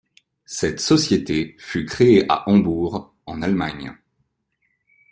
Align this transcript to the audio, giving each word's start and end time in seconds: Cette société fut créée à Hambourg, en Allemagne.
Cette 0.47 0.79
société 0.79 1.55
fut 1.59 1.85
créée 1.85 2.25
à 2.27 2.49
Hambourg, 2.49 3.13
en 3.27 3.43
Allemagne. 3.43 3.95